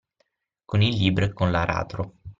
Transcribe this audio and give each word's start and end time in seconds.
Con 0.65 0.81
il 0.81 0.95
libro 0.97 1.25
e 1.25 1.31
con 1.31 1.51
l'aratro 1.51 2.13